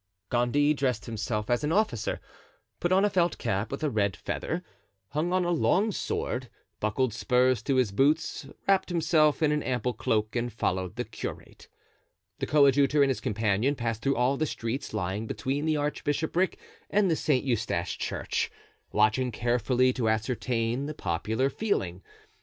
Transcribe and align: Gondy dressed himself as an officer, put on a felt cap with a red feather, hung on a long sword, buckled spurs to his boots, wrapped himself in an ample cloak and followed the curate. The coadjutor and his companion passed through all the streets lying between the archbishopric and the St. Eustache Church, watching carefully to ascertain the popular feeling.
Gondy 0.31 0.73
dressed 0.73 1.05
himself 1.05 1.47
as 1.47 1.63
an 1.63 1.71
officer, 1.71 2.19
put 2.79 2.91
on 2.91 3.05
a 3.05 3.09
felt 3.11 3.37
cap 3.37 3.69
with 3.69 3.83
a 3.83 3.89
red 3.91 4.17
feather, 4.17 4.63
hung 5.09 5.31
on 5.31 5.45
a 5.45 5.51
long 5.51 5.91
sword, 5.91 6.49
buckled 6.79 7.13
spurs 7.13 7.61
to 7.61 7.75
his 7.75 7.91
boots, 7.91 8.47
wrapped 8.67 8.89
himself 8.89 9.43
in 9.43 9.51
an 9.51 9.61
ample 9.61 9.93
cloak 9.93 10.35
and 10.35 10.51
followed 10.53 10.95
the 10.95 11.03
curate. 11.05 11.67
The 12.39 12.47
coadjutor 12.47 13.03
and 13.03 13.09
his 13.11 13.21
companion 13.21 13.75
passed 13.75 14.01
through 14.01 14.15
all 14.15 14.37
the 14.37 14.47
streets 14.47 14.91
lying 14.91 15.27
between 15.27 15.67
the 15.67 15.77
archbishopric 15.77 16.57
and 16.89 17.07
the 17.11 17.15
St. 17.15 17.45
Eustache 17.45 17.99
Church, 17.99 18.49
watching 18.91 19.31
carefully 19.31 19.93
to 19.93 20.09
ascertain 20.09 20.87
the 20.87 20.95
popular 20.95 21.47
feeling. 21.51 22.01